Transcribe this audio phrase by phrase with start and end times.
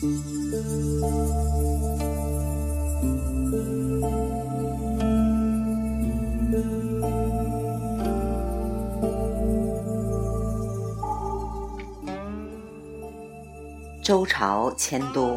[0.00, 0.06] 周
[14.24, 15.36] 朝迁都，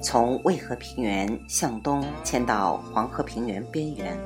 [0.00, 4.16] 从渭河平原向东迁到黄河平原边缘，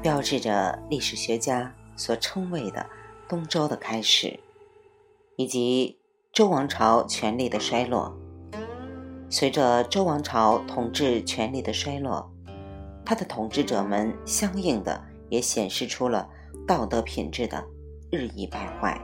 [0.00, 2.86] 标志着历史学家所称谓的
[3.28, 4.40] 东周的开始，
[5.36, 5.98] 以及
[6.32, 8.16] 周王朝权力的衰落。
[9.28, 12.30] 随着周王朝统治权力的衰落，
[13.04, 16.28] 他的统治者们相应的也显示出了
[16.66, 17.64] 道德品质的
[18.10, 19.00] 日益败坏。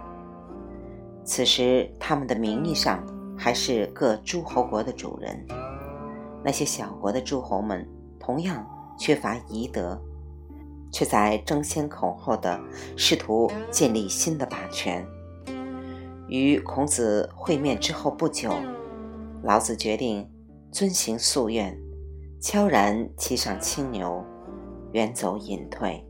[1.25, 3.05] 此时，他们的名义上。
[3.35, 5.45] 还是各诸侯国的主人，
[6.45, 7.85] 那些小国的诸侯们
[8.21, 8.65] 同样
[8.97, 10.01] 缺乏仪德，
[10.93, 12.61] 却在争先恐后的
[12.97, 15.05] 试图建立新的霸权。
[16.29, 18.53] 与孔子会面之后不久，
[19.43, 20.29] 老子决定
[20.71, 21.77] 遵行夙愿，
[22.41, 24.25] 悄然骑上青牛，
[24.93, 26.07] 远走隐退。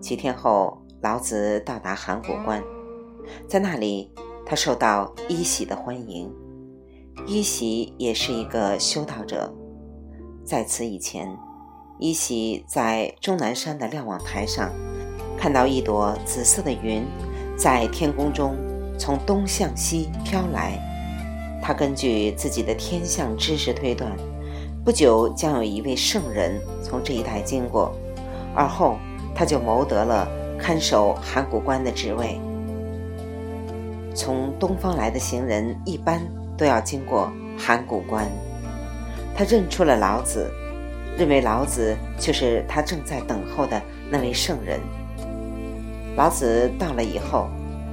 [0.00, 2.62] 几天后，老子到达函谷关，
[3.48, 4.12] 在那里。
[4.46, 6.30] 他受到伊喜的欢迎，
[7.26, 9.50] 伊喜也是一个修道者。
[10.44, 11.34] 在此以前，
[11.98, 14.70] 伊喜在终南山的瞭望台上，
[15.38, 17.06] 看到一朵紫色的云
[17.56, 18.54] 在天空中
[18.98, 20.78] 从东向西飘来。
[21.66, 24.14] 他根据自己的天象知识推断，
[24.84, 27.90] 不久将有一位圣人从这一带经过，
[28.54, 28.98] 而后
[29.34, 32.38] 他就谋得了看守函谷关的职位。
[34.14, 36.20] 从东方来的行人一般
[36.54, 38.30] 都要经过函谷关。
[39.34, 40.52] 他认出了老子，
[41.16, 44.78] 认为老子就是他正在等候的那位圣人。
[46.14, 47.48] 老子到了以后，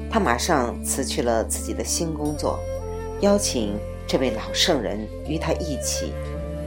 [0.10, 2.60] 他马上辞去了自己的新工作，
[3.22, 3.78] 邀请
[4.08, 6.12] 这位老圣人与他一起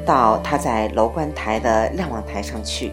[0.06, 2.92] 到他在楼观台的瞭望台上去。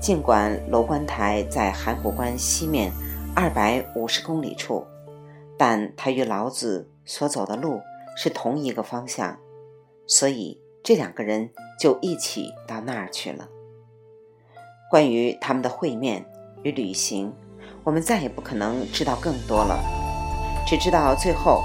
[0.00, 2.90] 尽管楼观台在函谷关西面
[3.34, 4.84] 二百五十公里处。
[5.56, 7.80] 但他与老子所走的路
[8.16, 9.38] 是同一个方向，
[10.04, 13.48] 所以这两个人就一起到那儿去了。
[14.90, 16.26] 关于他们的会面
[16.64, 17.32] 与旅行，
[17.84, 19.78] 我们再也不可能知道更多了，
[20.66, 21.62] 只知道最后，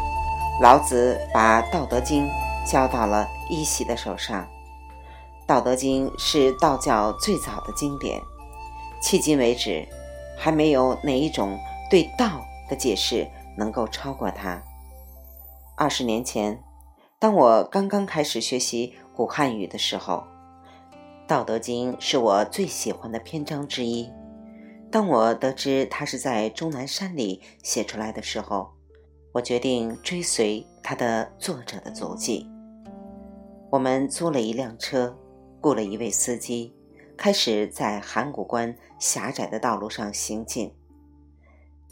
[0.62, 2.28] 老子把《道德经》
[2.70, 4.44] 交到了一喜的手上。
[5.48, 8.22] 《道德经》是道教最早的经典，
[9.02, 9.88] 迄今为止，
[10.38, 11.58] 还没有哪一种
[11.90, 13.28] 对道的解释。
[13.58, 14.64] 能够超过它。
[15.76, 16.64] 二十年前，
[17.20, 20.24] 当我刚刚开始学习古汉语的时候，
[21.28, 24.10] 《道德经》是我最喜欢的篇章之一。
[24.90, 28.70] 当我得知它是在终南山里写出来的时候，
[29.32, 32.50] 我决定追随他的作者的足迹。
[33.70, 35.16] 我们租了一辆车，
[35.62, 36.76] 雇了一位司机，
[37.16, 40.74] 开始在函谷关狭窄的道路上行进。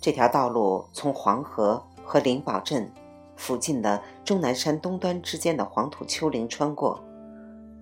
[0.01, 2.91] 这条道路从黄河和灵宝镇
[3.35, 6.99] 附近的终南山东端之间的黄土丘陵穿过，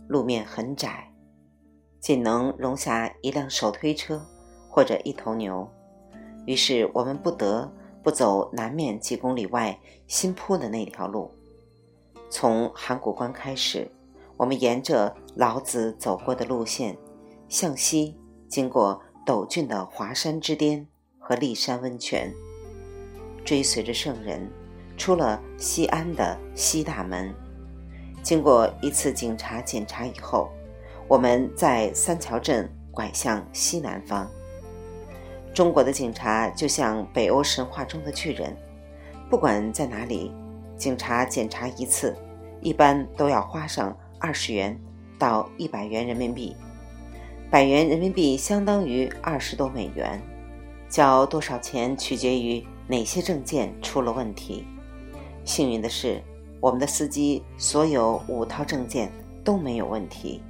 [0.09, 1.09] 路面很窄，
[2.01, 4.21] 仅能容下一辆手推车
[4.69, 5.65] 或者一头牛。
[6.45, 7.71] 于是我们不得
[8.05, 11.31] 不走南面几公里外新铺的那条路。
[12.29, 13.89] 从函谷关开始，
[14.37, 16.95] 我们沿着老子走过的路线
[17.49, 18.15] 向西，
[18.47, 20.87] 经过陡峻的华山之巅。
[21.27, 22.31] 和骊山温泉，
[23.43, 24.47] 追随着圣人，
[24.95, 27.33] 出了西安的西大门。
[28.21, 30.47] 经过一次警察检查以后，
[31.07, 34.29] 我们在三桥镇拐向西南方。
[35.55, 38.53] 中国的警察就像北欧神话中的巨人，
[39.29, 40.29] 不管在哪里，
[40.75, 42.13] 警察检查一次，
[42.59, 44.77] 一般都要花上二十元
[45.17, 46.53] 到一百元人民币。
[47.49, 50.21] 百元人民币相当于二十多美元。
[50.89, 54.65] 交多少钱取决于哪些证件出了问题。
[55.45, 56.21] 幸运的是，
[56.59, 59.09] 我们的司机所有五套证件
[59.41, 60.43] 都没有问题。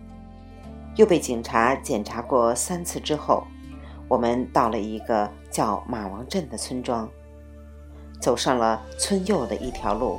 [0.95, 3.45] 又被警察检查过三次之后，
[4.15, 7.09] 我们到了一个叫马王镇的村庄，
[8.21, 10.17] 走上了村右的一条路。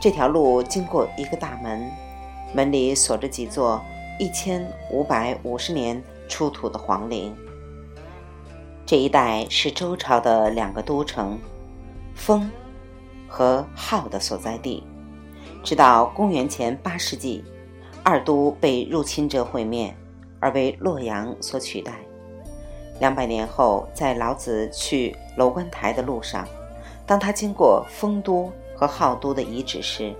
[0.00, 1.88] 这条路经过一个大门，
[2.52, 3.80] 门里锁着几座
[4.18, 7.32] 一千五百五十年出土的皇陵。
[8.84, 11.38] 这一带是周朝的两个都城，
[12.16, 12.50] 封
[13.28, 14.82] 和号的所在地。
[15.62, 17.44] 直到公元前八世纪，
[18.02, 19.96] 二都被入侵者毁灭，
[20.40, 21.92] 而为洛阳所取代。
[23.00, 26.46] 两百年后，在老子去楼观台的路上，
[27.06, 30.14] 当他经过丰都和号都的遗址时，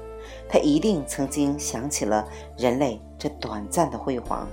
[0.48, 2.26] 他一定曾经想起了
[2.56, 4.46] 人类这短暂的辉煌。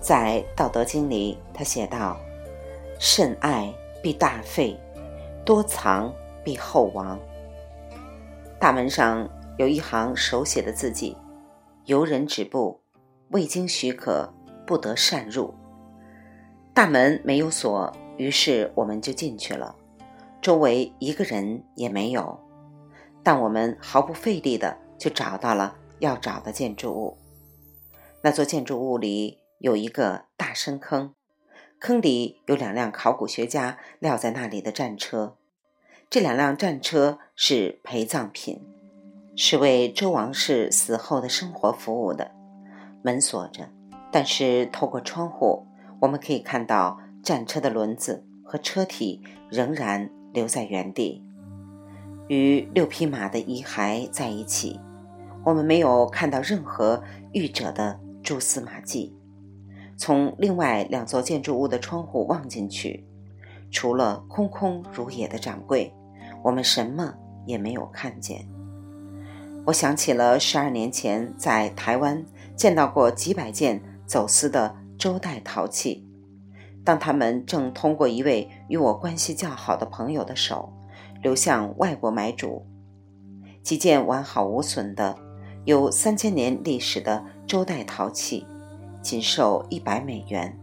[0.00, 2.16] 在《道德经》里，他写道
[3.00, 3.72] ：“慎爱
[4.02, 4.78] 必大费，
[5.44, 6.12] 多藏
[6.44, 7.18] 必厚亡。”
[8.60, 11.16] 大门上有一行手写的字迹
[11.86, 12.80] ：“游人止步，
[13.30, 14.32] 未经许可
[14.66, 15.54] 不得擅入。”
[16.78, 19.74] 大门没有锁，于是我们就进去了。
[20.40, 22.38] 周围一个人也没有，
[23.24, 27.18] 但我们毫不费力的就找到了要找的建筑物。
[28.22, 31.14] 那座建筑物里有一个大深坑，
[31.80, 35.34] 坑里有两辆考古学家撂在那里的战车。
[36.08, 38.64] 这两辆战车是陪葬品，
[39.34, 42.30] 是为周王室死后的生活服务的。
[43.02, 43.68] 门锁着，
[44.12, 45.66] 但是透过窗户，
[46.00, 50.10] 我们可以看到战车的轮子和车体仍然。
[50.34, 51.24] 留在原地，
[52.28, 54.78] 与六匹马的遗骸在一起。
[55.42, 57.02] 我们没有看到任何
[57.32, 59.16] 遇者的蛛丝马迹。
[59.96, 63.04] 从另外两座建筑物的窗户望进去，
[63.70, 65.92] 除了空空如也的展柜，
[66.44, 67.14] 我们什么
[67.46, 68.46] 也没有看见。
[69.64, 72.24] 我想起了十二年前在台湾
[72.54, 76.04] 见到过几百件走私的周代陶器。
[76.84, 80.72] 当他们正通过一位与我关系较好的朋友的手，
[81.22, 82.66] 流向外国买主，
[83.62, 85.16] 几件完好无损的、
[85.64, 88.46] 有三千年历史的周代陶器，
[89.02, 90.58] 仅售一百美元。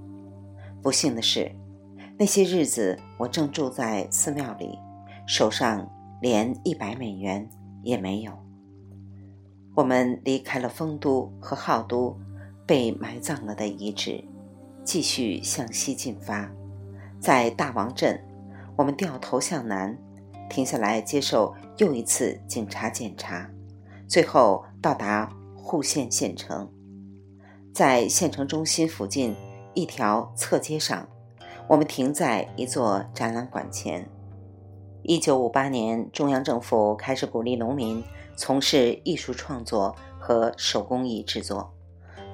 [0.81, 1.51] 不幸的是，
[2.17, 4.77] 那些日子我正住在寺庙里，
[5.27, 5.87] 手上
[6.21, 7.47] 连一百美元
[7.83, 8.31] 也没有。
[9.75, 12.17] 我们离开了丰都和浩都，
[12.65, 14.23] 被埋葬了的遗址。
[14.83, 16.51] 继续向西进发，
[17.19, 18.23] 在大王镇，
[18.75, 19.97] 我们掉头向南，
[20.47, 23.49] 停下来接受又一次警察检查，
[24.07, 26.71] 最后到达户县县城。
[27.73, 29.35] 在县城中心附近
[29.73, 31.07] 一条侧街上，
[31.67, 34.07] 我们停在一座展览馆前。
[35.01, 38.03] 一九五八年，中央政府开始鼓励农民
[38.35, 41.74] 从事艺术创作和手工艺制作，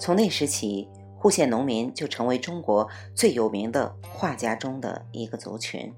[0.01, 0.89] 从那时起。
[1.19, 5.93] 户县农民就成为中国最有名的画家中的一个族群。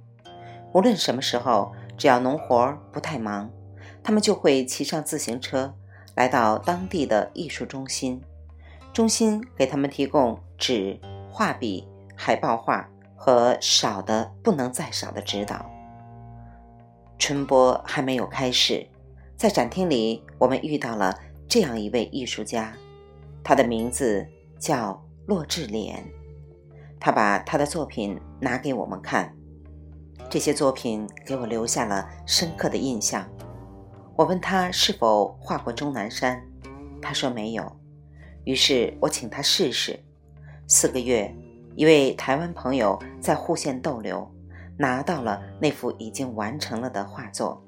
[0.74, 3.50] 无论什么时候，只要农活不太忙，
[4.04, 5.74] 他们就会骑上自行车
[6.14, 8.22] 来到当地的艺术中心。
[8.92, 11.00] 中心给他们提供纸、
[11.32, 15.66] 画笔、海报画和少的不能再少的指导。
[17.18, 18.86] 春播还没有开始，
[19.38, 21.18] 在展厅里，我们遇到了
[21.48, 22.74] 这样一位艺术家，
[23.44, 24.26] 他的名字
[24.58, 25.04] 叫。
[25.26, 26.04] 骆志莲，
[27.00, 29.34] 他把他的作品拿给我们看，
[30.30, 33.26] 这些作品给我留下了深刻的印象。
[34.18, 36.46] 我问他是否画过钟南山，
[37.02, 37.74] 他说没有。
[38.44, 39.98] 于是我请他试试。
[40.68, 41.34] 四个月，
[41.78, 44.30] 一位台湾朋友在户县逗留，
[44.78, 47.64] 拿到了那幅已经完成了的画作。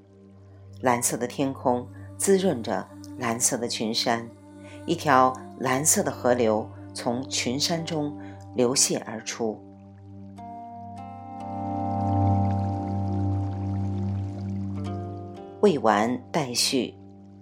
[0.82, 1.88] 蓝色的天空
[2.18, 2.86] 滋润着
[3.18, 4.30] 蓝色的群山，
[4.86, 6.70] 一条蓝色的河流。
[6.96, 8.18] 从群山中
[8.56, 9.60] 流泻而出。
[15.60, 16.96] 未完待续，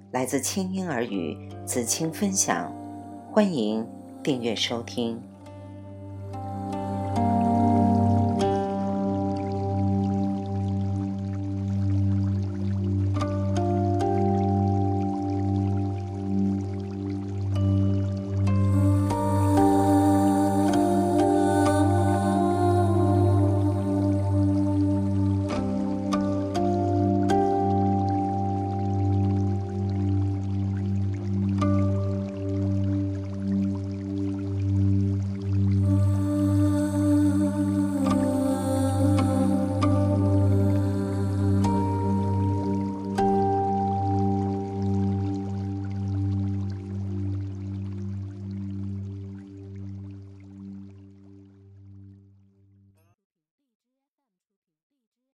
[0.09, 2.73] 来自清音儿语子清分享，
[3.31, 3.87] 欢迎
[4.23, 5.21] 订阅收听。